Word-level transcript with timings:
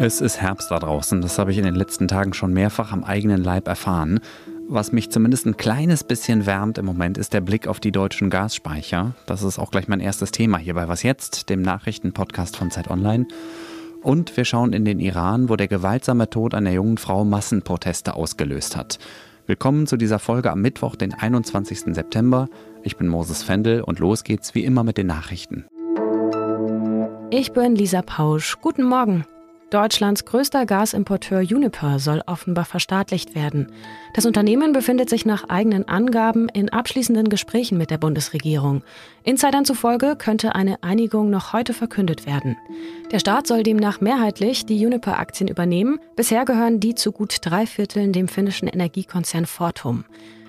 Es 0.00 0.20
ist 0.20 0.40
Herbst 0.40 0.70
da 0.70 0.78
draußen, 0.78 1.20
das 1.20 1.38
habe 1.38 1.50
ich 1.50 1.58
in 1.58 1.64
den 1.64 1.74
letzten 1.74 2.06
Tagen 2.06 2.32
schon 2.32 2.52
mehrfach 2.52 2.92
am 2.92 3.02
eigenen 3.04 3.42
Leib 3.42 3.66
erfahren. 3.66 4.20
Was 4.68 4.92
mich 4.92 5.10
zumindest 5.10 5.44
ein 5.44 5.56
kleines 5.56 6.04
bisschen 6.04 6.46
wärmt 6.46 6.78
im 6.78 6.84
Moment, 6.84 7.18
ist 7.18 7.32
der 7.32 7.40
Blick 7.40 7.66
auf 7.66 7.80
die 7.80 7.90
deutschen 7.90 8.30
Gasspeicher. 8.30 9.14
Das 9.26 9.42
ist 9.42 9.58
auch 9.58 9.70
gleich 9.70 9.88
mein 9.88 10.00
erstes 10.00 10.30
Thema 10.30 10.58
hier 10.58 10.74
bei 10.74 10.88
Was 10.88 11.02
jetzt, 11.02 11.50
dem 11.50 11.62
Nachrichtenpodcast 11.62 12.56
von 12.56 12.70
Zeit 12.70 12.88
Online. 12.88 13.26
Und 14.02 14.36
wir 14.36 14.44
schauen 14.44 14.72
in 14.72 14.84
den 14.84 15.00
Iran, 15.00 15.48
wo 15.48 15.56
der 15.56 15.68
gewaltsame 15.68 16.30
Tod 16.30 16.54
einer 16.54 16.70
jungen 16.70 16.98
Frau 16.98 17.24
Massenproteste 17.24 18.14
ausgelöst 18.14 18.76
hat. 18.76 18.98
Willkommen 19.48 19.86
zu 19.86 19.96
dieser 19.96 20.18
Folge 20.18 20.50
am 20.50 20.60
Mittwoch, 20.60 20.94
den 20.94 21.14
21. 21.14 21.94
September. 21.94 22.50
Ich 22.82 22.98
bin 22.98 23.08
Moses 23.08 23.42
Fendel 23.42 23.80
und 23.80 23.98
los 23.98 24.22
geht's 24.22 24.54
wie 24.54 24.62
immer 24.62 24.84
mit 24.84 24.98
den 24.98 25.06
Nachrichten. 25.06 25.64
Ich 27.30 27.52
bin 27.52 27.74
Lisa 27.74 28.02
Pausch. 28.02 28.58
Guten 28.60 28.82
Morgen. 28.82 29.24
Deutschlands 29.70 30.24
größter 30.24 30.64
Gasimporteur 30.64 31.40
Uniper 31.40 31.98
soll 31.98 32.22
offenbar 32.26 32.64
verstaatlicht 32.64 33.34
werden. 33.34 33.70
Das 34.14 34.24
Unternehmen 34.24 34.72
befindet 34.72 35.10
sich 35.10 35.26
nach 35.26 35.50
eigenen 35.50 35.86
Angaben 35.86 36.48
in 36.48 36.70
abschließenden 36.70 37.28
Gesprächen 37.28 37.76
mit 37.76 37.90
der 37.90 37.98
Bundesregierung. 37.98 38.82
Insidern 39.24 39.66
zufolge 39.66 40.16
könnte 40.16 40.54
eine 40.54 40.82
Einigung 40.82 41.28
noch 41.28 41.52
heute 41.52 41.74
verkündet 41.74 42.24
werden. 42.24 42.56
Der 43.10 43.18
Staat 43.18 43.46
soll 43.46 43.62
demnach 43.62 44.00
mehrheitlich 44.00 44.64
die 44.64 44.86
Uniper-Aktien 44.86 45.48
übernehmen. 45.48 46.00
Bisher 46.16 46.46
gehören 46.46 46.80
die 46.80 46.94
zu 46.94 47.12
gut 47.12 47.36
drei 47.42 47.66
Vierteln 47.66 48.14
dem 48.14 48.28
finnischen 48.28 48.68
Energiekonzern 48.68 49.44
Fortum. 49.44 50.04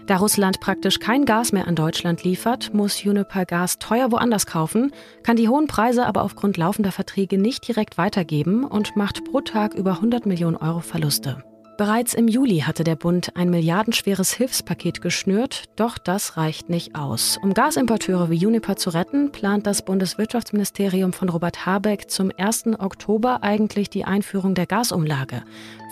Da 0.09 0.17
Russland 0.17 0.59
praktisch 0.59 0.97
kein 0.97 1.25
Gas 1.25 1.51
mehr 1.51 1.67
an 1.67 1.75
Deutschland 1.75 2.23
liefert, 2.23 2.73
muss 2.73 3.05
Uniper 3.05 3.45
Gas 3.45 3.77
teuer 3.77 4.11
woanders 4.11 4.47
kaufen, 4.47 4.91
kann 5.21 5.35
die 5.35 5.49
hohen 5.49 5.67
Preise 5.67 6.07
aber 6.07 6.23
aufgrund 6.23 6.57
laufender 6.57 6.91
Verträge 6.91 7.37
nicht 7.37 7.67
direkt 7.67 7.99
weitergeben 7.99 8.63
und 8.63 8.95
macht 8.95 9.23
pro 9.23 9.41
Tag 9.41 9.75
über 9.75 9.91
100 9.91 10.25
Millionen 10.25 10.55
Euro 10.55 10.79
Verluste. 10.79 11.43
Bereits 11.79 12.13
im 12.13 12.27
Juli 12.27 12.59
hatte 12.59 12.83
der 12.83 12.97
Bund 12.97 13.37
ein 13.37 13.49
milliardenschweres 13.49 14.33
Hilfspaket 14.33 14.99
geschnürt, 14.99 15.63
doch 15.77 15.97
das 15.97 16.35
reicht 16.35 16.67
nicht 16.69 16.93
aus. 16.95 17.37
Um 17.41 17.53
Gasimporteure 17.53 18.29
wie 18.29 18.45
Uniper 18.45 18.75
zu 18.75 18.89
retten, 18.89 19.31
plant 19.31 19.65
das 19.65 19.83
Bundeswirtschaftsministerium 19.83 21.13
von 21.13 21.29
Robert 21.29 21.65
Habeck 21.65 22.11
zum 22.11 22.33
1. 22.37 22.79
Oktober 22.79 23.43
eigentlich 23.43 23.89
die 23.89 24.03
Einführung 24.03 24.55
der 24.55 24.65
Gasumlage. 24.65 25.43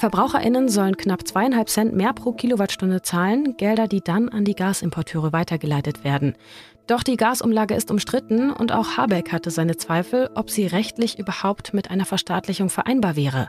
VerbraucherInnen 0.02 0.68
sollen 0.68 0.98
knapp 0.98 1.26
zweieinhalb 1.26 1.70
Cent 1.70 1.96
mehr 1.96 2.12
pro 2.12 2.34
Kilowattstunde 2.34 3.02
zahlen, 3.02 3.56
Gelder, 3.56 3.88
die 3.88 4.02
dann 4.02 4.28
an 4.28 4.44
die 4.44 4.56
Gasimporteure 4.56 5.32
weitergeleitet 5.32 6.04
werden. 6.04 6.36
Doch 6.88 7.02
die 7.02 7.16
Gasumlage 7.16 7.76
ist 7.76 7.92
umstritten 7.92 8.52
und 8.52 8.74
auch 8.74 8.98
Habeck 8.98 9.32
hatte 9.32 9.52
seine 9.52 9.78
Zweifel, 9.78 10.30
ob 10.36 10.50
sie 10.50 10.68
rechtlich 10.68 11.18
überhaupt 11.18 11.74
mit 11.74 11.90
einer 11.92 12.06
Verstaatlichung 12.06 12.70
vereinbar 12.70 13.16
wäre. 13.16 13.48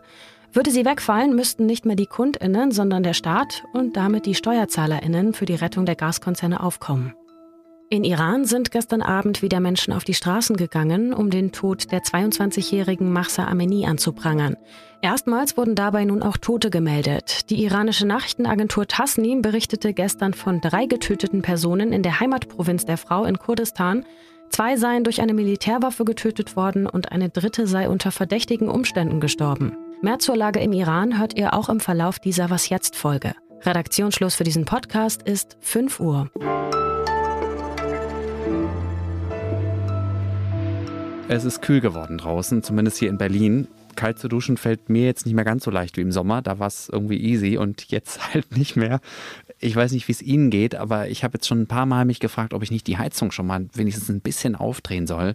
Würde 0.53 0.71
sie 0.71 0.85
wegfallen, 0.85 1.35
müssten 1.35 1.67
nicht 1.67 1.85
mehr 1.85 1.97
die 1.97 2.07
Kundinnen, 2.07 2.73
sondern 2.73 3.03
der 3.03 3.13
Staat 3.13 3.65
und 3.73 3.97
damit 3.97 4.27
die 4.27 4.35
Steuerzahlerinnen 4.35 5.35
für 5.35 5.45
die 5.45 5.55
Rettung 5.55 5.85
der 5.85 5.95
Gaskonzerne 5.95 6.63
aufkommen. 6.63 7.15
In 7.91 8.05
Iran 8.05 8.45
sind 8.45 8.71
gestern 8.71 9.01
Abend 9.01 9.41
wieder 9.41 9.61
Menschen 9.61 9.95
auf 9.95 10.05
die 10.05 10.13
Straßen 10.13 10.59
gegangen, 10.59 11.15
um 11.15 11.31
den 11.31 11.53
Tod 11.53 11.91
der 11.91 12.03
22-jährigen 12.03 13.11
Mahsa 13.11 13.47
Amini 13.47 13.87
anzuprangern. 13.87 14.57
Erstmals 15.01 15.57
wurden 15.57 15.75
dabei 15.75 16.05
nun 16.05 16.23
auch 16.23 16.37
Tote 16.37 16.69
gemeldet. 16.69 17.49
Die 17.49 17.65
iranische 17.65 18.07
Nachrichtenagentur 18.07 18.87
Tasnim 18.87 19.41
berichtete 19.41 19.95
gestern 19.95 20.35
von 20.35 20.61
drei 20.61 20.85
getöteten 20.85 21.41
Personen 21.41 21.95
in 21.95 22.03
der 22.03 22.21
Heimatprovinz 22.21 22.85
der 22.85 22.99
Frau 22.99 23.25
in 23.25 23.39
Kurdistan. 23.39 24.05
Zwei 24.51 24.77
seien 24.77 25.05
durch 25.05 25.23
eine 25.23 25.33
Militärwaffe 25.33 26.05
getötet 26.05 26.57
worden 26.57 26.87
und 26.87 27.11
eine 27.11 27.31
dritte 27.31 27.67
sei 27.67 27.89
unter 27.89 28.13
verdächtigen 28.13 28.69
Umständen 28.69 29.19
gestorben. 29.19 29.75
Mehr 30.01 30.21
zur 30.21 30.37
Lage 30.37 30.61
im 30.61 30.73
Iran 30.73 31.19
hört 31.19 31.37
ihr 31.37 31.55
auch 31.55 31.69
im 31.69 31.81
Verlauf 31.81 32.21
dieser 32.21 32.51
Was 32.51 32.69
jetzt 32.69 32.95
Folge. 32.95 33.35
Redaktionsschluss 33.63 34.37
für 34.37 34.45
diesen 34.45 34.65
Podcast 34.65 35.23
ist 35.23 35.57
5 35.61 35.99
Uhr. 35.99 36.31
Es 41.27 41.45
ist 41.45 41.63
kühl 41.63 41.81
geworden 41.81 42.17
draußen, 42.17 42.63
zumindest 42.63 42.99
hier 42.99 43.09
in 43.09 43.19
Berlin. 43.19 43.67
Kalt 43.97 44.21
zu 44.21 44.29
duschen 44.29 44.57
fällt 44.57 44.89
mir 44.89 45.05
jetzt 45.05 45.27
nicht 45.27 45.35
mehr 45.35 45.45
ganz 45.45 45.65
so 45.65 45.73
leicht 45.73 45.97
wie 45.97 46.03
im 46.03 46.13
Sommer. 46.13 46.43
Da 46.43 46.61
war 46.61 46.69
es 46.69 46.89
irgendwie 46.89 47.19
easy 47.19 47.59
und 47.59 47.91
jetzt 47.91 48.33
halt 48.35 48.57
nicht 48.57 48.77
mehr. 48.77 49.01
Ich 49.59 49.75
weiß 49.75 49.91
nicht, 49.91 50.07
wie 50.07 50.13
es 50.13 50.23
Ihnen 50.23 50.51
geht, 50.51 50.77
aber 50.77 51.09
ich 51.09 51.25
habe 51.25 51.39
jetzt 51.39 51.49
schon 51.49 51.63
ein 51.63 51.67
paar 51.67 51.87
Mal 51.87 52.05
mich 52.05 52.21
gefragt, 52.21 52.55
ob 52.55 52.63
ich 52.63 52.71
nicht 52.71 52.87
die 52.87 52.99
Heizung 52.99 53.33
schon 53.33 53.49
mal 53.49 53.67
wenigstens 53.75 54.09
ein 54.11 54.21
bisschen 54.21 54.55
aufdrehen 54.55 55.09
soll. 55.09 55.35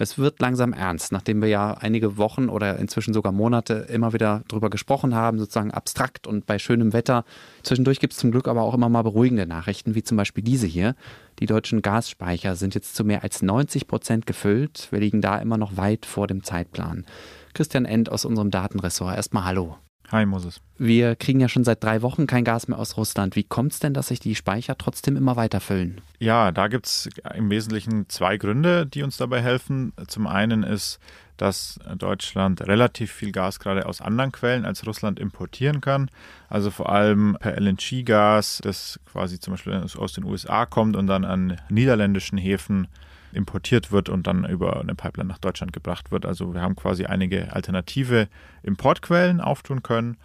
Es 0.00 0.16
wird 0.16 0.40
langsam 0.40 0.72
ernst, 0.72 1.12
nachdem 1.12 1.42
wir 1.42 1.50
ja 1.50 1.74
einige 1.74 2.16
Wochen 2.16 2.48
oder 2.48 2.78
inzwischen 2.78 3.12
sogar 3.12 3.32
Monate 3.32 3.74
immer 3.90 4.14
wieder 4.14 4.42
darüber 4.48 4.70
gesprochen 4.70 5.14
haben, 5.14 5.38
sozusagen 5.38 5.72
abstrakt 5.72 6.26
und 6.26 6.46
bei 6.46 6.58
schönem 6.58 6.94
Wetter. 6.94 7.26
Zwischendurch 7.62 8.00
gibt 8.00 8.14
es 8.14 8.18
zum 8.18 8.30
Glück 8.30 8.48
aber 8.48 8.62
auch 8.62 8.72
immer 8.72 8.88
mal 8.88 9.02
beruhigende 9.02 9.46
Nachrichten, 9.46 9.94
wie 9.94 10.02
zum 10.02 10.16
Beispiel 10.16 10.42
diese 10.42 10.66
hier. 10.66 10.94
Die 11.38 11.44
deutschen 11.44 11.82
Gasspeicher 11.82 12.56
sind 12.56 12.74
jetzt 12.74 12.96
zu 12.96 13.04
mehr 13.04 13.22
als 13.22 13.42
90 13.42 13.88
Prozent 13.88 14.24
gefüllt. 14.24 14.88
Wir 14.90 15.00
liegen 15.00 15.20
da 15.20 15.36
immer 15.36 15.58
noch 15.58 15.76
weit 15.76 16.06
vor 16.06 16.26
dem 16.26 16.44
Zeitplan. 16.44 17.04
Christian 17.52 17.84
End 17.84 18.10
aus 18.10 18.24
unserem 18.24 18.50
Datenressort. 18.50 19.14
Erstmal 19.14 19.44
Hallo. 19.44 19.76
Hi 20.12 20.26
Moses. 20.26 20.60
Wir 20.76 21.14
kriegen 21.14 21.38
ja 21.38 21.48
schon 21.48 21.62
seit 21.62 21.84
drei 21.84 22.02
Wochen 22.02 22.26
kein 22.26 22.42
Gas 22.42 22.66
mehr 22.66 22.80
aus 22.80 22.96
Russland. 22.96 23.36
Wie 23.36 23.44
kommt 23.44 23.72
es 23.72 23.78
denn, 23.78 23.94
dass 23.94 24.08
sich 24.08 24.18
die 24.18 24.34
Speicher 24.34 24.76
trotzdem 24.76 25.16
immer 25.16 25.36
weiter 25.36 25.60
füllen? 25.60 26.00
Ja, 26.18 26.50
da 26.50 26.66
gibt 26.66 26.86
es 26.86 27.08
im 27.34 27.48
Wesentlichen 27.48 28.08
zwei 28.08 28.36
Gründe, 28.36 28.86
die 28.86 29.04
uns 29.04 29.18
dabei 29.18 29.40
helfen. 29.40 29.92
Zum 30.08 30.26
einen 30.26 30.64
ist, 30.64 30.98
dass 31.36 31.78
Deutschland 31.96 32.66
relativ 32.66 33.12
viel 33.12 33.30
Gas 33.30 33.60
gerade 33.60 33.86
aus 33.86 34.00
anderen 34.00 34.32
Quellen 34.32 34.64
als 34.64 34.84
Russland 34.84 35.20
importieren 35.20 35.80
kann. 35.80 36.10
Also 36.48 36.72
vor 36.72 36.90
allem 36.90 37.36
per 37.38 37.56
LNG-Gas, 37.60 38.62
das 38.64 38.98
quasi 39.10 39.38
zum 39.38 39.54
Beispiel 39.54 39.74
aus 39.74 40.12
den 40.12 40.24
USA 40.24 40.66
kommt 40.66 40.96
und 40.96 41.06
dann 41.06 41.24
an 41.24 41.60
niederländischen 41.68 42.36
Häfen 42.36 42.88
importiert 43.32 43.92
wird 43.92 44.08
und 44.08 44.26
dann 44.26 44.44
über 44.44 44.80
eine 44.80 44.94
Pipeline 44.94 45.28
nach 45.28 45.38
Deutschland 45.38 45.72
gebracht 45.72 46.10
wird. 46.10 46.26
Also 46.26 46.54
wir 46.54 46.60
haben 46.60 46.76
quasi 46.76 47.04
einige 47.04 47.52
alternative 47.52 48.28
Importquellen 48.62 49.40
auftun 49.40 49.82
können. 49.82 50.16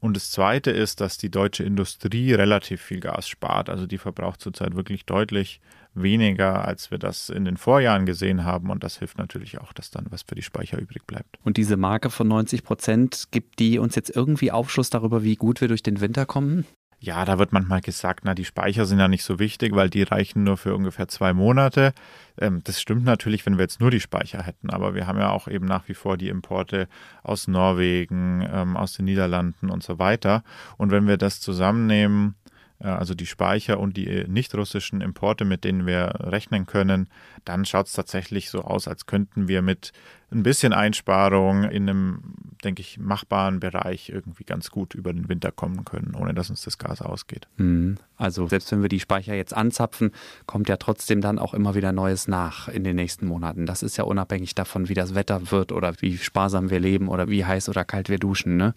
Und 0.00 0.16
das 0.16 0.30
Zweite 0.30 0.70
ist, 0.70 1.02
dass 1.02 1.18
die 1.18 1.30
deutsche 1.30 1.62
Industrie 1.62 2.32
relativ 2.32 2.80
viel 2.80 3.00
Gas 3.00 3.28
spart. 3.28 3.68
Also 3.68 3.86
die 3.86 3.98
verbraucht 3.98 4.40
zurzeit 4.40 4.74
wirklich 4.74 5.04
deutlich 5.04 5.60
weniger, 5.92 6.66
als 6.66 6.90
wir 6.90 6.98
das 6.98 7.28
in 7.28 7.44
den 7.44 7.58
Vorjahren 7.58 8.06
gesehen 8.06 8.44
haben. 8.44 8.70
Und 8.70 8.82
das 8.82 8.98
hilft 8.98 9.18
natürlich 9.18 9.60
auch, 9.60 9.74
dass 9.74 9.90
dann 9.90 10.06
was 10.08 10.22
für 10.22 10.34
die 10.34 10.42
Speicher 10.42 10.78
übrig 10.78 11.06
bleibt. 11.06 11.38
Und 11.44 11.58
diese 11.58 11.76
Marke 11.76 12.08
von 12.08 12.28
90 12.28 12.64
Prozent, 12.64 13.24
gibt 13.30 13.58
die 13.58 13.78
uns 13.78 13.94
jetzt 13.94 14.14
irgendwie 14.14 14.50
Aufschluss 14.50 14.88
darüber, 14.88 15.22
wie 15.22 15.36
gut 15.36 15.60
wir 15.60 15.68
durch 15.68 15.82
den 15.82 16.00
Winter 16.00 16.24
kommen? 16.24 16.64
Ja, 17.02 17.24
da 17.24 17.38
wird 17.38 17.52
manchmal 17.52 17.80
gesagt, 17.80 18.20
na, 18.24 18.34
die 18.34 18.44
Speicher 18.44 18.84
sind 18.84 18.98
ja 18.98 19.08
nicht 19.08 19.24
so 19.24 19.38
wichtig, 19.38 19.74
weil 19.74 19.88
die 19.88 20.02
reichen 20.02 20.44
nur 20.44 20.58
für 20.58 20.74
ungefähr 20.74 21.08
zwei 21.08 21.32
Monate. 21.32 21.94
Ähm, 22.38 22.60
das 22.64 22.78
stimmt 22.78 23.04
natürlich, 23.04 23.46
wenn 23.46 23.56
wir 23.56 23.62
jetzt 23.62 23.80
nur 23.80 23.90
die 23.90 24.00
Speicher 24.00 24.42
hätten, 24.42 24.68
aber 24.68 24.94
wir 24.94 25.06
haben 25.06 25.18
ja 25.18 25.30
auch 25.30 25.48
eben 25.48 25.64
nach 25.64 25.88
wie 25.88 25.94
vor 25.94 26.18
die 26.18 26.28
Importe 26.28 26.88
aus 27.22 27.48
Norwegen, 27.48 28.46
ähm, 28.52 28.76
aus 28.76 28.92
den 28.92 29.06
Niederlanden 29.06 29.70
und 29.70 29.82
so 29.82 29.98
weiter. 29.98 30.44
Und 30.76 30.90
wenn 30.90 31.08
wir 31.08 31.16
das 31.16 31.40
zusammennehmen, 31.40 32.34
äh, 32.80 32.88
also 32.88 33.14
die 33.14 33.26
Speicher 33.26 33.78
und 33.78 33.96
die 33.96 34.06
äh, 34.06 34.28
nicht 34.28 34.54
russischen 34.54 35.00
Importe, 35.00 35.44
mit 35.44 35.64
denen 35.64 35.86
wir 35.86 36.12
rechnen 36.20 36.66
können, 36.66 37.08
dann 37.46 37.64
schaut 37.64 37.86
es 37.86 37.92
tatsächlich 37.92 38.50
so 38.50 38.62
aus, 38.62 38.88
als 38.88 39.06
könnten 39.06 39.48
wir 39.48 39.62
mit 39.62 39.92
ein 40.32 40.42
bisschen 40.42 40.72
Einsparung 40.72 41.64
in 41.64 41.88
einem, 41.88 42.34
denke 42.60 42.80
ich, 42.82 42.98
machbaren 42.98 43.60
Bereich 43.60 44.08
irgendwie 44.08 44.44
ganz 44.44 44.70
gut 44.70 44.94
über 44.94 45.12
den 45.12 45.28
Winter 45.28 45.50
kommen 45.52 45.84
können, 45.84 46.14
ohne 46.14 46.34
dass 46.34 46.50
uns 46.50 46.62
das 46.62 46.78
Gas 46.78 47.02
ausgeht. 47.02 47.48
Mhm. 47.56 47.96
Also 48.16 48.46
selbst 48.46 48.70
wenn 48.72 48.82
wir 48.82 48.88
die 48.88 49.00
Speicher 49.00 49.34
jetzt 49.34 49.54
anzapfen, 49.54 50.12
kommt 50.46 50.68
ja 50.68 50.76
trotzdem 50.76 51.20
dann 51.20 51.38
auch 51.38 51.54
immer 51.54 51.74
wieder 51.74 51.92
Neues 51.92 52.28
nach 52.28 52.68
in 52.68 52.84
den 52.84 52.96
nächsten 52.96 53.26
Monaten. 53.26 53.66
Das 53.66 53.82
ist 53.82 53.96
ja 53.96 54.04
unabhängig 54.04 54.54
davon, 54.54 54.88
wie 54.88 54.94
das 54.94 55.14
Wetter 55.14 55.50
wird 55.50 55.72
oder 55.72 55.94
wie 56.00 56.18
sparsam 56.18 56.70
wir 56.70 56.80
leben 56.80 57.08
oder 57.08 57.28
wie 57.28 57.44
heiß 57.44 57.68
oder 57.68 57.84
kalt 57.84 58.08
wir 58.08 58.18
duschen. 58.18 58.56
Ne? 58.56 58.74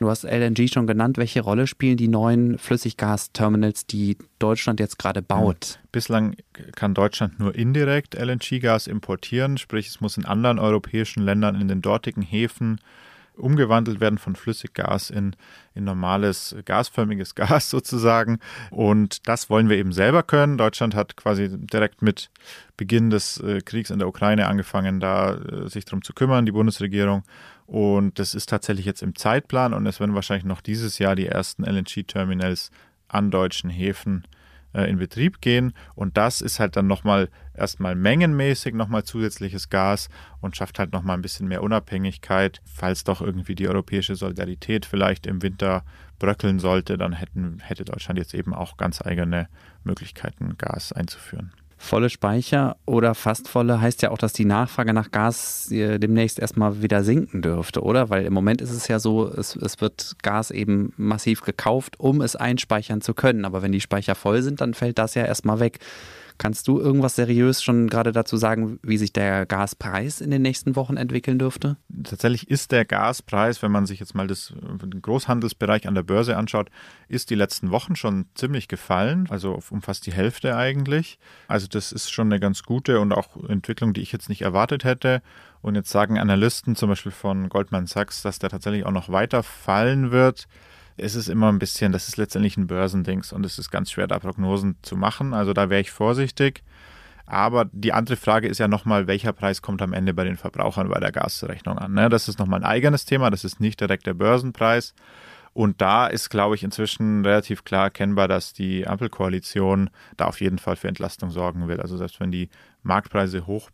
Du 0.00 0.10
hast 0.10 0.24
LNG 0.24 0.68
schon 0.72 0.86
genannt. 0.86 1.18
Welche 1.18 1.40
Rolle 1.40 1.66
spielen 1.66 1.96
die 1.96 2.08
neuen 2.08 2.58
Flüssiggasterminals, 2.58 3.86
die 3.86 4.18
Deutschland 4.38 4.80
jetzt 4.80 4.98
gerade 4.98 5.22
baut? 5.22 5.78
Bislang 5.92 6.36
kann 6.74 6.94
Deutschland 6.94 7.38
nur 7.38 7.54
indirekt 7.54 8.14
LNG-Gas 8.14 8.86
importieren, 8.86 9.58
sprich 9.58 9.88
es 9.88 10.00
muss 10.00 10.16
in 10.16 10.24
anderen 10.24 10.58
europäischen 10.58 11.22
Ländern 11.22 11.60
in 11.60 11.68
den 11.68 11.82
dortigen 11.82 12.22
Häfen 12.22 12.80
umgewandelt 13.36 14.00
werden 14.00 14.18
von 14.18 14.36
Flüssiggas 14.36 15.10
in, 15.10 15.36
in 15.74 15.84
normales 15.84 16.54
gasförmiges 16.64 17.34
Gas 17.34 17.70
sozusagen. 17.70 18.38
Und 18.70 19.28
das 19.28 19.50
wollen 19.50 19.68
wir 19.68 19.76
eben 19.76 19.92
selber 19.92 20.22
können. 20.22 20.58
Deutschland 20.58 20.94
hat 20.94 21.16
quasi 21.16 21.48
direkt 21.50 22.02
mit 22.02 22.30
Beginn 22.76 23.10
des 23.10 23.38
äh, 23.40 23.60
Kriegs 23.60 23.90
in 23.90 23.98
der 23.98 24.08
Ukraine 24.08 24.46
angefangen, 24.46 25.00
da 25.00 25.34
äh, 25.34 25.68
sich 25.68 25.84
darum 25.84 26.02
zu 26.02 26.12
kümmern, 26.12 26.46
die 26.46 26.52
Bundesregierung. 26.52 27.24
Und 27.66 28.18
das 28.18 28.34
ist 28.34 28.48
tatsächlich 28.48 28.86
jetzt 28.86 29.02
im 29.02 29.16
Zeitplan 29.16 29.72
und 29.72 29.86
es 29.86 30.00
werden 30.00 30.14
wahrscheinlich 30.14 30.44
noch 30.44 30.60
dieses 30.60 30.98
Jahr 30.98 31.16
die 31.16 31.26
ersten 31.26 31.64
LNG-Terminals 31.64 32.70
an 33.08 33.30
deutschen 33.30 33.70
Häfen 33.70 34.24
äh, 34.74 34.90
in 34.90 34.98
Betrieb 34.98 35.40
gehen. 35.40 35.72
Und 35.94 36.16
das 36.16 36.40
ist 36.40 36.60
halt 36.60 36.76
dann 36.76 36.86
nochmal 36.86 37.28
erstmal 37.54 37.94
mengenmäßig 37.94 38.74
nochmal 38.74 39.04
zusätzliches 39.04 39.70
Gas 39.70 40.08
und 40.40 40.56
schafft 40.56 40.78
halt 40.78 40.92
nochmal 40.92 41.16
ein 41.16 41.22
bisschen 41.22 41.48
mehr 41.48 41.62
Unabhängigkeit. 41.62 42.60
Falls 42.64 43.04
doch 43.04 43.20
irgendwie 43.20 43.54
die 43.54 43.68
europäische 43.68 44.16
Solidarität 44.16 44.84
vielleicht 44.86 45.26
im 45.26 45.42
Winter 45.42 45.84
bröckeln 46.18 46.58
sollte, 46.58 46.98
dann 46.98 47.12
hätten, 47.12 47.60
hätte 47.60 47.84
Deutschland 47.84 48.18
jetzt 48.18 48.34
eben 48.34 48.54
auch 48.54 48.76
ganz 48.76 49.00
eigene 49.00 49.48
Möglichkeiten, 49.84 50.56
Gas 50.58 50.92
einzuführen. 50.92 51.52
Volle 51.76 52.08
Speicher 52.08 52.76
oder 52.86 53.14
fast 53.14 53.48
volle 53.48 53.80
heißt 53.80 54.02
ja 54.02 54.10
auch, 54.10 54.18
dass 54.18 54.32
die 54.32 54.44
Nachfrage 54.44 54.94
nach 54.94 55.10
Gas 55.10 55.70
äh, 55.70 55.98
demnächst 55.98 56.38
erstmal 56.38 56.82
wieder 56.82 57.04
sinken 57.04 57.42
dürfte, 57.42 57.82
oder? 57.82 58.10
Weil 58.10 58.24
im 58.24 58.32
Moment 58.32 58.60
ist 58.62 58.70
es 58.70 58.88
ja 58.88 58.98
so, 58.98 59.28
es, 59.28 59.56
es 59.56 59.80
wird 59.80 60.16
Gas 60.22 60.50
eben 60.50 60.92
massiv 60.96 61.42
gekauft, 61.42 61.98
um 61.98 62.20
es 62.20 62.36
einspeichern 62.36 63.00
zu 63.00 63.12
können. 63.12 63.44
Aber 63.44 63.62
wenn 63.62 63.72
die 63.72 63.80
Speicher 63.80 64.14
voll 64.14 64.42
sind, 64.42 64.60
dann 64.60 64.74
fällt 64.74 64.98
das 64.98 65.14
ja 65.14 65.24
erstmal 65.24 65.60
weg. 65.60 65.80
Kannst 66.36 66.66
du 66.66 66.80
irgendwas 66.80 67.14
seriös 67.14 67.62
schon 67.62 67.88
gerade 67.88 68.10
dazu 68.10 68.36
sagen, 68.36 68.80
wie 68.82 68.96
sich 68.96 69.12
der 69.12 69.46
Gaspreis 69.46 70.20
in 70.20 70.30
den 70.30 70.42
nächsten 70.42 70.74
Wochen 70.74 70.96
entwickeln 70.96 71.38
dürfte? 71.38 71.76
Tatsächlich 72.02 72.50
ist 72.50 72.72
der 72.72 72.84
Gaspreis, 72.84 73.62
wenn 73.62 73.70
man 73.70 73.86
sich 73.86 74.00
jetzt 74.00 74.16
mal 74.16 74.26
das, 74.26 74.52
den 74.82 75.00
Großhandelsbereich 75.00 75.86
an 75.86 75.94
der 75.94 76.02
Börse 76.02 76.36
anschaut, 76.36 76.70
ist 77.08 77.30
die 77.30 77.36
letzten 77.36 77.70
Wochen 77.70 77.94
schon 77.94 78.26
ziemlich 78.34 78.66
gefallen, 78.66 79.28
also 79.30 79.60
um 79.70 79.80
fast 79.80 80.06
die 80.06 80.12
Hälfte 80.12 80.56
eigentlich. 80.56 81.18
Also 81.46 81.68
das 81.68 81.92
ist 81.92 82.10
schon 82.10 82.26
eine 82.26 82.40
ganz 82.40 82.64
gute 82.64 82.98
und 82.98 83.12
auch 83.12 83.36
Entwicklung, 83.48 83.92
die 83.92 84.00
ich 84.00 84.10
jetzt 84.10 84.28
nicht 84.28 84.42
erwartet 84.42 84.82
hätte. 84.82 85.22
Und 85.62 85.76
jetzt 85.76 85.90
sagen 85.90 86.18
Analysten 86.18 86.74
zum 86.74 86.88
Beispiel 86.88 87.12
von 87.12 87.48
Goldman 87.48 87.86
Sachs, 87.86 88.22
dass 88.22 88.40
der 88.40 88.50
tatsächlich 88.50 88.84
auch 88.84 88.90
noch 88.90 89.08
weiter 89.08 89.42
fallen 89.42 90.10
wird 90.10 90.46
es 90.96 91.14
ist 91.14 91.28
immer 91.28 91.50
ein 91.50 91.58
bisschen, 91.58 91.92
das 91.92 92.08
ist 92.08 92.16
letztendlich 92.16 92.56
ein 92.56 92.66
Börsendings 92.66 93.32
und 93.32 93.44
es 93.44 93.58
ist 93.58 93.70
ganz 93.70 93.90
schwer, 93.90 94.06
da 94.06 94.18
Prognosen 94.18 94.76
zu 94.82 94.96
machen. 94.96 95.34
Also 95.34 95.52
da 95.52 95.70
wäre 95.70 95.80
ich 95.80 95.90
vorsichtig. 95.90 96.62
Aber 97.26 97.66
die 97.72 97.92
andere 97.92 98.16
Frage 98.16 98.48
ist 98.48 98.58
ja 98.58 98.68
nochmal, 98.68 99.06
welcher 99.06 99.32
Preis 99.32 99.62
kommt 99.62 99.80
am 99.80 99.94
Ende 99.94 100.12
bei 100.12 100.24
den 100.24 100.36
Verbrauchern 100.36 100.88
bei 100.88 101.00
der 101.00 101.10
Gasrechnung 101.10 101.78
an? 101.78 101.94
Ne? 101.94 102.08
Das 102.10 102.28
ist 102.28 102.38
nochmal 102.38 102.60
ein 102.60 102.66
eigenes 102.66 103.06
Thema, 103.06 103.30
das 103.30 103.44
ist 103.44 103.60
nicht 103.60 103.80
direkt 103.80 104.06
der 104.06 104.14
Börsenpreis. 104.14 104.94
Und 105.54 105.80
da 105.80 106.08
ist, 106.08 106.30
glaube 106.30 106.56
ich, 106.56 106.64
inzwischen 106.64 107.24
relativ 107.24 107.64
klar 107.64 107.84
erkennbar, 107.84 108.28
dass 108.28 108.52
die 108.52 108.86
Ampelkoalition 108.86 109.88
da 110.16 110.26
auf 110.26 110.40
jeden 110.40 110.58
Fall 110.58 110.76
für 110.76 110.88
Entlastung 110.88 111.30
sorgen 111.30 111.68
will. 111.68 111.80
Also 111.80 111.96
selbst 111.96 112.18
wenn 112.20 112.32
die 112.32 112.50
Marktpreise 112.82 113.46
hoch 113.46 113.70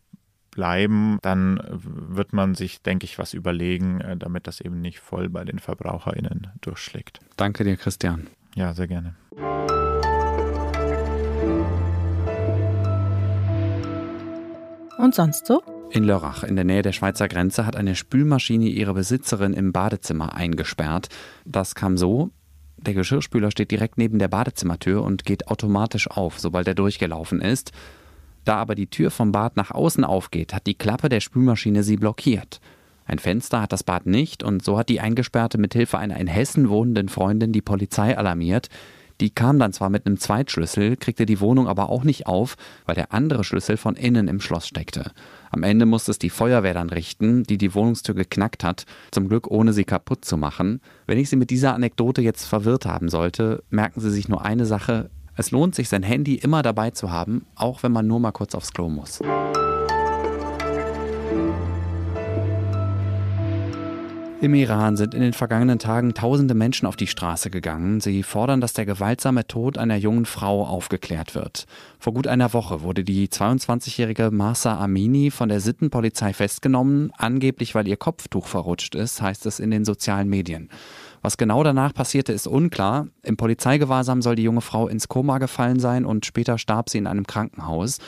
bleiben, 0.51 1.17
dann 1.21 1.59
wird 1.71 2.33
man 2.33 2.55
sich, 2.55 2.81
denke 2.81 3.05
ich, 3.05 3.17
was 3.17 3.33
überlegen, 3.33 4.01
äh, 4.01 4.17
damit 4.17 4.47
das 4.47 4.61
eben 4.61 4.81
nicht 4.81 4.99
voll 4.99 5.29
bei 5.29 5.43
den 5.43 5.59
VerbraucherInnen 5.59 6.47
durchschlägt. 6.61 7.19
Danke 7.37 7.63
dir, 7.63 7.77
Christian. 7.77 8.27
Ja, 8.55 8.73
sehr 8.73 8.87
gerne. 8.87 9.15
Und 14.97 15.15
sonst 15.15 15.47
so? 15.47 15.63
In 15.89 16.03
Lörrach, 16.03 16.43
in 16.43 16.55
der 16.55 16.63
Nähe 16.63 16.83
der 16.83 16.91
Schweizer 16.91 17.27
Grenze, 17.27 17.65
hat 17.65 17.75
eine 17.75 17.95
Spülmaschine 17.95 18.65
ihre 18.65 18.93
Besitzerin 18.93 19.53
im 19.53 19.73
Badezimmer 19.73 20.35
eingesperrt. 20.35 21.09
Das 21.43 21.75
kam 21.75 21.97
so. 21.97 22.29
Der 22.77 22.93
Geschirrspüler 22.93 23.51
steht 23.51 23.71
direkt 23.71 23.97
neben 23.97 24.19
der 24.19 24.27
Badezimmertür 24.27 25.03
und 25.03 25.25
geht 25.25 25.47
automatisch 25.47 26.09
auf, 26.09 26.39
sobald 26.39 26.67
er 26.67 26.75
durchgelaufen 26.75 27.41
ist. 27.41 27.71
Da 28.45 28.55
aber 28.57 28.75
die 28.75 28.87
Tür 28.87 29.11
vom 29.11 29.31
Bad 29.31 29.55
nach 29.55 29.71
außen 29.71 30.03
aufgeht, 30.03 30.53
hat 30.53 30.67
die 30.67 30.73
Klappe 30.73 31.09
der 31.09 31.19
Spülmaschine 31.19 31.83
sie 31.83 31.97
blockiert. 31.97 32.59
Ein 33.05 33.19
Fenster 33.19 33.61
hat 33.61 33.71
das 33.71 33.83
Bad 33.83 34.05
nicht 34.05 34.43
und 34.43 34.63
so 34.63 34.77
hat 34.77 34.89
die 34.89 35.01
Eingesperrte 35.01 35.57
mit 35.57 35.73
Hilfe 35.73 35.97
einer 35.97 36.17
in 36.17 36.27
Hessen 36.27 36.69
wohnenden 36.69 37.09
Freundin 37.09 37.51
die 37.51 37.61
Polizei 37.61 38.17
alarmiert. 38.17 38.69
Die 39.19 39.29
kam 39.29 39.59
dann 39.59 39.71
zwar 39.71 39.91
mit 39.91 40.07
einem 40.07 40.17
Zweitschlüssel, 40.17 40.97
kriegte 40.97 41.27
die 41.27 41.39
Wohnung 41.39 41.67
aber 41.67 41.89
auch 41.89 42.03
nicht 42.03 42.25
auf, 42.25 42.55
weil 42.85 42.95
der 42.95 43.13
andere 43.13 43.43
Schlüssel 43.43 43.77
von 43.77 43.95
innen 43.95 44.27
im 44.27 44.41
Schloss 44.41 44.67
steckte. 44.67 45.11
Am 45.51 45.61
Ende 45.61 45.85
musste 45.85 46.09
es 46.09 46.17
die 46.17 46.31
Feuerwehr 46.31 46.73
dann 46.73 46.89
richten, 46.89 47.43
die 47.43 47.59
die 47.59 47.75
Wohnungstür 47.75 48.15
geknackt 48.15 48.63
hat, 48.63 48.85
zum 49.11 49.29
Glück 49.29 49.47
ohne 49.47 49.73
sie 49.73 49.83
kaputt 49.83 50.25
zu 50.25 50.37
machen. 50.37 50.81
Wenn 51.05 51.19
ich 51.19 51.29
Sie 51.29 51.35
mit 51.35 51.51
dieser 51.51 51.75
Anekdote 51.75 52.23
jetzt 52.23 52.45
verwirrt 52.45 52.87
haben 52.87 53.09
sollte, 53.09 53.63
merken 53.69 53.99
Sie 53.99 54.09
sich 54.09 54.27
nur 54.27 54.43
eine 54.43 54.65
Sache, 54.65 55.11
es 55.41 55.51
lohnt 55.51 55.75
sich, 55.75 55.89
sein 55.89 56.03
Handy 56.03 56.35
immer 56.35 56.61
dabei 56.61 56.91
zu 56.91 57.11
haben, 57.11 57.45
auch 57.55 57.83
wenn 57.83 57.91
man 57.91 58.07
nur 58.07 58.19
mal 58.19 58.31
kurz 58.31 58.53
aufs 58.53 58.71
Klo 58.71 58.89
muss. 58.89 59.19
Im 64.39 64.55
Iran 64.55 64.97
sind 64.97 65.13
in 65.13 65.21
den 65.21 65.33
vergangenen 65.33 65.77
Tagen 65.77 66.15
tausende 66.15 66.55
Menschen 66.55 66.87
auf 66.87 66.95
die 66.95 67.05
Straße 67.05 67.51
gegangen. 67.51 68.01
Sie 68.01 68.23
fordern, 68.23 68.59
dass 68.59 68.73
der 68.73 68.87
gewaltsame 68.87 69.45
Tod 69.45 69.77
einer 69.77 69.97
jungen 69.97 70.25
Frau 70.25 70.65
aufgeklärt 70.65 71.35
wird. 71.35 71.65
Vor 71.99 72.15
gut 72.15 72.25
einer 72.25 72.51
Woche 72.53 72.81
wurde 72.81 73.03
die 73.03 73.27
22-jährige 73.27 74.31
Masa 74.31 74.79
Amini 74.79 75.29
von 75.29 75.49
der 75.49 75.59
Sittenpolizei 75.59 76.33
festgenommen, 76.33 77.11
angeblich 77.17 77.75
weil 77.75 77.87
ihr 77.87 77.97
Kopftuch 77.97 78.47
verrutscht 78.47 78.95
ist, 78.95 79.21
heißt 79.21 79.45
es 79.45 79.59
in 79.59 79.69
den 79.69 79.85
sozialen 79.85 80.27
Medien. 80.27 80.69
Was 81.21 81.37
genau 81.37 81.63
danach 81.63 81.93
passierte, 81.93 82.33
ist 82.33 82.47
unklar. 82.47 83.07
Im 83.23 83.37
Polizeigewahrsam 83.37 84.21
soll 84.21 84.35
die 84.35 84.43
junge 84.43 84.61
Frau 84.61 84.87
ins 84.87 85.07
Koma 85.07 85.37
gefallen 85.37 85.79
sein 85.79 86.05
und 86.05 86.25
später 86.25 86.57
starb 86.57 86.89
sie 86.89 86.97
in 86.97 87.07
einem 87.07 87.27
Krankenhaus. 87.27 87.99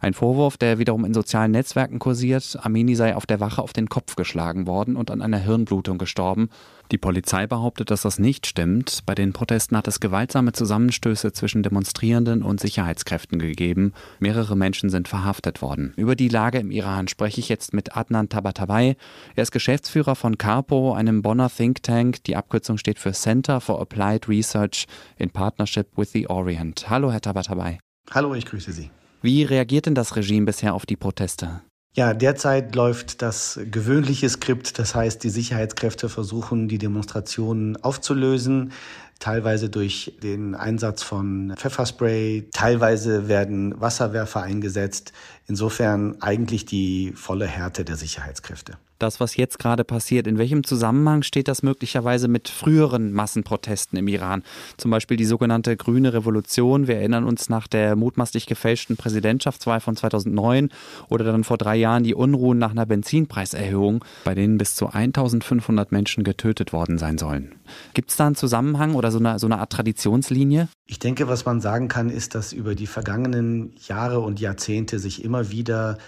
Ein 0.00 0.14
Vorwurf, 0.14 0.56
der 0.56 0.78
wiederum 0.78 1.04
in 1.04 1.14
sozialen 1.14 1.50
Netzwerken 1.50 1.98
kursiert. 1.98 2.58
Amini 2.62 2.94
sei 2.94 3.16
auf 3.16 3.26
der 3.26 3.40
Wache 3.40 3.62
auf 3.62 3.72
den 3.72 3.88
Kopf 3.88 4.14
geschlagen 4.14 4.66
worden 4.66 4.96
und 4.96 5.10
an 5.10 5.22
einer 5.22 5.38
Hirnblutung 5.38 5.98
gestorben. 5.98 6.50
Die 6.92 6.98
Polizei 6.98 7.46
behauptet, 7.46 7.90
dass 7.90 8.02
das 8.02 8.18
nicht 8.18 8.46
stimmt. 8.46 9.00
Bei 9.04 9.14
den 9.14 9.32
Protesten 9.32 9.76
hat 9.76 9.88
es 9.88 10.00
gewaltsame 10.00 10.52
Zusammenstöße 10.52 11.32
zwischen 11.32 11.62
Demonstrierenden 11.62 12.42
und 12.42 12.60
Sicherheitskräften 12.60 13.38
gegeben. 13.38 13.92
Mehrere 14.20 14.56
Menschen 14.56 14.88
sind 14.88 15.08
verhaftet 15.08 15.60
worden. 15.60 15.92
Über 15.96 16.16
die 16.16 16.28
Lage 16.28 16.58
im 16.58 16.70
Iran 16.70 17.08
spreche 17.08 17.40
ich 17.40 17.48
jetzt 17.48 17.74
mit 17.74 17.96
Adnan 17.96 18.28
Tabatabai. 18.28 18.96
Er 19.34 19.42
ist 19.42 19.52
Geschäftsführer 19.52 20.14
von 20.14 20.38
CARPO, 20.38 20.94
einem 20.94 21.22
Bonner 21.22 21.50
Think 21.50 21.82
Tank. 21.82 22.22
Die 22.24 22.36
Abkürzung 22.36 22.78
steht 22.78 22.98
für 22.98 23.12
Center 23.12 23.60
for 23.60 23.80
Applied 23.80 24.28
Research 24.28 24.86
in 25.16 25.30
Partnership 25.30 25.88
with 25.96 26.12
the 26.12 26.28
Orient. 26.28 26.88
Hallo, 26.88 27.10
Herr 27.10 27.20
Tabatabai. 27.20 27.80
Hallo, 28.10 28.34
ich 28.34 28.46
grüße 28.46 28.72
Sie. 28.72 28.90
Wie 29.22 29.42
reagiert 29.42 29.86
denn 29.86 29.94
das 29.94 30.16
Regime 30.16 30.46
bisher 30.46 30.74
auf 30.74 30.86
die 30.86 30.96
Proteste? 30.96 31.62
Ja, 31.94 32.14
derzeit 32.14 32.74
läuft 32.76 33.22
das 33.22 33.58
gewöhnliche 33.70 34.28
Skript. 34.28 34.78
Das 34.78 34.94
heißt, 34.94 35.24
die 35.24 35.30
Sicherheitskräfte 35.30 36.08
versuchen, 36.08 36.68
die 36.68 36.78
Demonstrationen 36.78 37.76
aufzulösen 37.82 38.72
teilweise 39.18 39.68
durch 39.68 40.16
den 40.22 40.54
Einsatz 40.54 41.02
von 41.02 41.54
Pfefferspray, 41.56 42.48
teilweise 42.52 43.28
werden 43.28 43.80
Wasserwerfer 43.80 44.42
eingesetzt. 44.42 45.12
Insofern 45.46 46.20
eigentlich 46.22 46.66
die 46.66 47.12
volle 47.14 47.46
Härte 47.46 47.84
der 47.84 47.96
Sicherheitskräfte. 47.96 48.78
Das, 48.98 49.20
was 49.20 49.36
jetzt 49.36 49.60
gerade 49.60 49.84
passiert, 49.84 50.26
in 50.26 50.38
welchem 50.38 50.64
Zusammenhang 50.64 51.22
steht 51.22 51.46
das 51.46 51.62
möglicherweise 51.62 52.26
mit 52.26 52.48
früheren 52.48 53.12
Massenprotesten 53.12 53.96
im 53.96 54.08
Iran? 54.08 54.42
Zum 54.76 54.90
Beispiel 54.90 55.16
die 55.16 55.24
sogenannte 55.24 55.76
Grüne 55.76 56.12
Revolution. 56.12 56.88
Wir 56.88 56.96
erinnern 56.96 57.24
uns 57.24 57.48
nach 57.48 57.68
der 57.68 57.94
mutmaßlich 57.94 58.46
gefälschten 58.46 58.96
Präsidentschaftswahl 58.96 59.80
von 59.80 59.94
2009 59.94 60.70
oder 61.08 61.24
dann 61.24 61.44
vor 61.44 61.58
drei 61.58 61.76
Jahren 61.76 62.02
die 62.02 62.14
Unruhen 62.14 62.58
nach 62.58 62.72
einer 62.72 62.86
Benzinpreiserhöhung, 62.86 64.04
bei 64.24 64.34
denen 64.34 64.58
bis 64.58 64.74
zu 64.74 64.88
1500 64.88 65.92
Menschen 65.92 66.24
getötet 66.24 66.72
worden 66.72 66.98
sein 66.98 67.18
sollen. 67.18 67.54
Gibt 67.94 68.10
es 68.10 68.16
da 68.16 68.26
einen 68.26 68.34
Zusammenhang 68.34 68.94
oder 68.94 69.12
so 69.12 69.18
eine, 69.18 69.38
so 69.38 69.46
eine 69.46 69.58
Art 69.58 69.70
Traditionslinie? 69.70 70.68
Ich 70.86 70.98
denke, 70.98 71.28
was 71.28 71.44
man 71.44 71.60
sagen 71.60 71.86
kann, 71.86 72.10
ist, 72.10 72.34
dass 72.34 72.52
über 72.52 72.74
die 72.74 72.86
vergangenen 72.88 73.74
Jahre 73.86 74.20
und 74.20 74.40
Jahrzehnte 74.40 74.98
sich 74.98 75.22
immer 75.22 75.50
wieder 75.50 75.98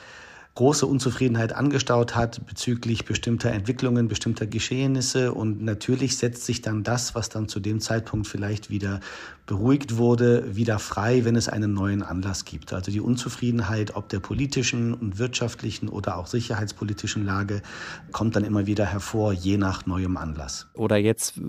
große 0.61 0.85
Unzufriedenheit 0.85 1.55
angestaut 1.55 2.15
hat 2.15 2.45
bezüglich 2.45 3.07
bestimmter 3.07 3.51
Entwicklungen, 3.51 4.09
bestimmter 4.09 4.47
Geschehnisse. 4.47 5.33
Und 5.33 5.63
natürlich 5.63 6.19
setzt 6.19 6.45
sich 6.45 6.61
dann 6.61 6.83
das, 6.83 7.15
was 7.15 7.31
dann 7.31 7.49
zu 7.49 7.61
dem 7.61 7.81
Zeitpunkt 7.81 8.27
vielleicht 8.27 8.69
wieder 8.69 9.01
beruhigt 9.47 9.97
wurde, 9.97 10.55
wieder 10.55 10.79
frei, 10.79 11.25
wenn 11.25 11.35
es 11.35 11.49
einen 11.49 11.73
neuen 11.73 12.03
Anlass 12.03 12.45
gibt. 12.45 12.75
Also 12.75 12.93
die 12.93 13.01
Unzufriedenheit, 13.01 13.97
ob 13.97 14.11
der 14.11 14.21
politischen 14.21 14.93
und 14.93 15.19
wirtschaftlichen 15.19 15.89
oder 15.89 16.19
auch 16.19 16.27
sicherheitspolitischen 16.27 17.25
Lage, 17.25 17.63
kommt 18.13 18.37
dann 18.37 18.45
immer 18.45 18.67
wieder 18.67 18.85
hervor, 18.85 19.33
je 19.33 19.57
nach 19.57 19.87
neuem 19.87 20.19
Anlass. 20.19 20.69
Oder 20.75 20.99
jetzt 20.99 21.41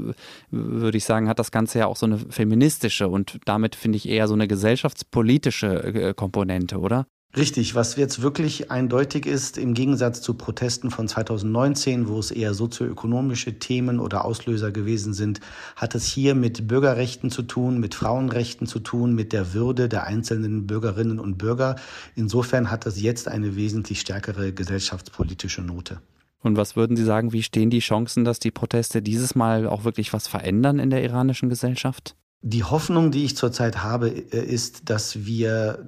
würde 0.52 0.98
ich 0.98 1.04
sagen, 1.04 1.28
hat 1.28 1.38
das 1.38 1.52
Ganze 1.52 1.80
ja 1.80 1.88
auch 1.88 1.98
so 1.98 2.06
eine 2.06 2.18
feministische 2.18 3.10
und 3.10 3.42
damit 3.44 3.76
finde 3.76 3.98
ich 3.98 4.08
eher 4.08 4.30
so 4.30 4.36
eine 4.36 4.48
gesellschaftspolitische 4.48 5.84
äh, 5.84 6.14
Komponente, 6.14 6.80
oder? 6.80 7.08
Richtig, 7.36 7.76
was 7.76 7.96
jetzt 7.96 8.22
wirklich 8.22 8.72
eindeutig 8.72 9.26
ist, 9.26 9.58
im 9.58 9.74
Gegensatz 9.74 10.22
zu 10.22 10.34
Protesten 10.34 10.92
von 10.92 11.08
2019, 11.08 12.10
wo 12.10 12.20
es 12.20 12.30
eher 12.30 12.54
sozioökonomische 12.54 13.58
Themen 13.58 14.02
oder 14.02 14.26
Auslöser 14.26 14.72
gewesen 14.72 15.14
sind, 15.14 15.40
hat 15.78 15.96
es 15.96 16.06
hier 16.06 16.36
mit 16.36 16.68
Bürgerrechten 16.68 17.32
zu 17.32 17.44
tun, 17.44 17.80
mit 17.80 17.96
Frauenrechten 17.96 18.68
zu 18.68 18.80
tun, 18.80 19.16
mit 19.16 19.32
der 19.32 19.54
Würde 19.54 19.88
der 19.88 20.08
einzelnen 20.08 20.68
Bürgerinnen 20.68 21.20
und 21.20 21.38
Bürger. 21.38 21.78
Insofern 22.16 22.70
hat 22.70 22.86
es 22.86 23.02
jetzt 23.02 23.30
eine 23.30 23.56
wesentlich 23.56 24.02
stärkere 24.02 24.52
gesellschaftspolitische 24.52 25.62
Note. 25.62 26.02
Und 26.44 26.58
was 26.58 26.76
würden 26.76 26.98
Sie 26.98 27.06
sagen, 27.06 27.32
wie 27.32 27.44
stehen 27.44 27.70
die 27.70 27.80
Chancen, 27.80 28.26
dass 28.26 28.40
die 28.40 28.52
Proteste 28.52 29.02
dieses 29.02 29.36
Mal 29.36 29.68
auch 29.68 29.86
wirklich 29.86 30.12
was 30.12 30.28
verändern 30.28 30.80
in 30.80 30.90
der 30.90 31.02
iranischen 31.02 31.48
Gesellschaft? 31.48 32.18
Die 32.42 32.64
Hoffnung, 32.66 33.12
die 33.12 33.24
ich 33.24 33.38
zurzeit 33.38 33.84
habe, 33.84 34.10
äh, 34.10 34.44
ist, 34.44 34.90
dass 34.90 35.26
wir 35.26 35.86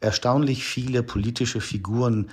erstaunlich 0.00 0.64
viele 0.64 1.02
politische 1.02 1.60
Figuren 1.60 2.28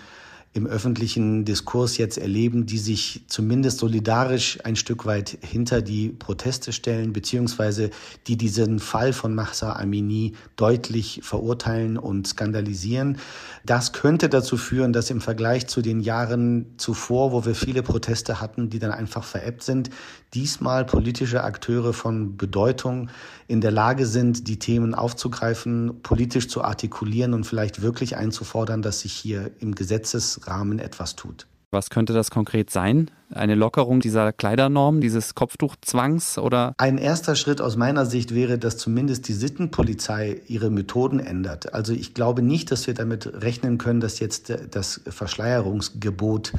im 0.55 0.67
öffentlichen 0.67 1.46
Diskurs 1.46 1.98
jetzt 1.98 2.20
erleben, 2.20 2.67
die 2.67 2.77
sich 2.77 3.24
zumindest 3.27 3.79
solidarisch 3.79 4.60
ein 4.63 4.75
Stück 4.75 5.05
weit 5.08 5.39
hinter 5.41 5.82
die 5.82 6.10
Proteste 6.10 6.72
stellen, 6.72 7.12
beziehungsweise 7.12 7.89
die 8.27 8.38
diesen 8.38 8.77
Fall 8.77 9.13
von 9.13 9.34
Mahsa 9.34 9.74
Amini 9.74 10.34
deutlich 10.55 11.22
verurteilen 11.24 11.98
und 11.98 12.27
skandalisieren. 12.27 13.17
Das 13.65 13.93
könnte 13.93 14.29
dazu 14.29 14.58
führen, 14.58 14.93
dass 14.93 15.10
im 15.10 15.22
Vergleich 15.22 15.65
zu 15.65 15.82
den 15.82 16.00
Jahren 16.00 16.75
zuvor, 16.77 17.32
wo 17.32 17.46
wir 17.46 17.55
viele 17.55 17.82
Proteste 17.82 18.39
hatten, 18.39 18.70
die 18.70 18.77
dann 18.77 18.91
einfach 18.91 19.24
veräppt 19.24 19.63
sind, 19.63 19.89
diesmal 20.33 20.85
politische 20.85 21.43
Akteure 21.43 21.93
von 21.93 22.37
Bedeutung 22.37 23.09
in 23.47 23.61
der 23.61 23.71
Lage 23.71 24.05
sind, 24.05 24.47
die 24.47 24.59
Themen 24.59 24.95
aufzugreifen, 24.95 26.01
politisch 26.01 26.47
zu 26.47 26.63
artikulieren 26.63 27.33
und 27.33 27.45
vielleicht 27.45 27.81
wirklich 27.81 28.17
einzufordern, 28.17 28.81
dass 28.81 29.01
sich 29.01 29.13
hier 29.13 29.51
im 29.59 29.75
Gesetzesrahmen 29.75 30.79
etwas 30.79 31.15
tut. 31.15 31.47
Was 31.73 31.89
könnte 31.89 32.13
das 32.13 32.29
konkret 32.29 32.69
sein? 32.69 33.09
Eine 33.31 33.55
Lockerung 33.55 33.99
dieser 33.99 34.31
Kleidernorm, 34.31 35.01
dieses 35.01 35.33
Kopftuchzwangs 35.33 36.37
oder? 36.37 36.75
Ein 36.77 36.99
erster 36.99 37.35
Schritt 37.35 37.61
aus 37.61 37.77
meiner 37.77 38.05
Sicht 38.05 38.35
wäre, 38.35 38.59
dass 38.59 38.77
zumindest 38.77 39.27
die 39.27 39.33
Sittenpolizei 39.33 40.41
ihre 40.47 40.69
Methoden 40.69 41.19
ändert. 41.19 41.73
Also 41.73 41.93
ich 41.93 42.13
glaube 42.13 42.43
nicht, 42.43 42.71
dass 42.71 42.85
wir 42.85 42.93
damit 42.93 43.25
rechnen 43.41 43.79
können, 43.79 44.01
dass 44.01 44.19
jetzt 44.19 44.53
das 44.69 45.01
Verschleierungsgebot 45.07 46.53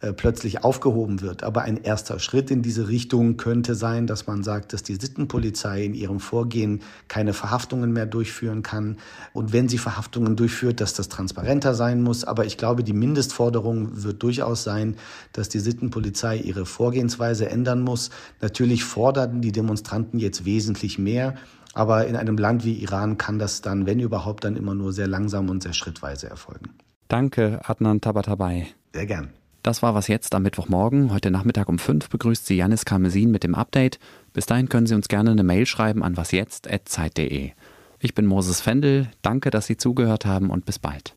äh, 0.00 0.12
plötzlich 0.12 0.62
aufgehoben 0.62 1.22
wird. 1.22 1.42
Aber 1.42 1.62
ein 1.62 1.76
erster 1.76 2.20
Schritt 2.20 2.52
in 2.52 2.62
diese 2.62 2.86
Richtung 2.86 3.36
könnte 3.36 3.74
sein, 3.74 4.06
dass 4.06 4.28
man 4.28 4.44
sagt, 4.44 4.72
dass 4.72 4.84
die 4.84 4.94
Sittenpolizei 4.94 5.84
in 5.84 5.92
ihrem 5.92 6.20
Vorgehen 6.20 6.82
keine 7.08 7.32
Verhaftungen 7.32 7.92
mehr 7.92 8.06
durchführen 8.06 8.62
kann. 8.62 8.98
Und 9.32 9.52
wenn 9.52 9.68
sie 9.68 9.78
Verhaftungen 9.78 10.36
durchführt, 10.36 10.80
dass 10.80 10.94
das 10.94 11.08
transparenter 11.08 11.74
sein 11.74 12.00
muss. 12.00 12.22
Aber 12.22 12.44
ich 12.44 12.56
glaube, 12.56 12.84
die 12.84 12.92
Mindestforderung 12.92 14.04
wird 14.04 14.22
durchaus 14.22 14.62
sein, 14.62 14.94
dass 15.32 15.48
die 15.48 15.58
Sittenpolizei 15.58 16.36
ihre 16.36 16.64
Vorgehensweise 16.64 17.48
ändern 17.48 17.80
muss. 17.80 18.10
Natürlich 18.40 18.84
fordern 18.84 19.40
die 19.40 19.50
Demonstranten 19.50 20.20
jetzt 20.20 20.44
wesentlich 20.44 21.00
mehr. 21.00 21.34
Aber 21.74 22.06
in 22.06 22.14
einem 22.14 22.38
Land 22.38 22.64
wie 22.64 22.74
Iran 22.74 23.18
kann 23.18 23.40
das 23.40 23.62
dann, 23.62 23.84
wenn 23.86 23.98
überhaupt, 23.98 24.44
dann 24.44 24.54
immer 24.54 24.76
nur 24.76 24.92
sehr 24.92 25.08
langsam 25.08 25.50
und 25.50 25.64
sehr 25.64 25.72
schrittweise 25.72 26.28
erfolgen. 26.28 26.70
Danke, 27.08 27.60
Adnan 27.64 28.00
Tabatabai. 28.00 28.68
Sehr 28.94 29.06
gern. 29.06 29.30
Das 29.62 29.82
war 29.82 29.94
was 29.94 30.06
jetzt 30.08 30.34
am 30.34 30.44
Mittwochmorgen. 30.44 31.12
Heute 31.12 31.30
Nachmittag 31.30 31.68
um 31.68 31.78
5 31.78 32.08
begrüßt 32.08 32.46
Sie 32.46 32.56
Janis 32.56 32.84
Karmesin 32.84 33.30
mit 33.30 33.42
dem 33.42 33.54
Update. 33.54 33.98
Bis 34.32 34.46
dahin 34.46 34.68
können 34.68 34.86
Sie 34.86 34.94
uns 34.94 35.08
gerne 35.08 35.32
eine 35.32 35.42
Mail 35.42 35.66
schreiben 35.66 36.04
an 36.04 36.16
wasjetzt.zeit.de. 36.16 37.50
Ich 37.98 38.14
bin 38.14 38.26
Moses 38.26 38.60
Fendel. 38.60 39.08
Danke, 39.20 39.50
dass 39.50 39.66
Sie 39.66 39.76
zugehört 39.76 40.24
haben 40.26 40.50
und 40.50 40.64
bis 40.64 40.78
bald. 40.78 41.16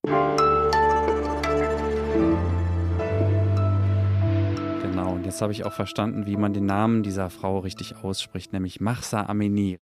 Genau, 4.82 5.14
und 5.14 5.26
jetzt 5.26 5.42
habe 5.44 5.54
ich 5.54 5.64
auch 5.64 5.74
verstanden, 5.74 6.26
wie 6.26 6.36
man 6.36 6.54
den 6.54 6.66
Namen 6.66 7.04
dieser 7.04 7.30
Frau 7.30 7.60
richtig 7.60 7.98
ausspricht, 8.02 8.54
nämlich 8.54 8.82
Mahsa 8.82 9.28
Amini. 9.28 9.78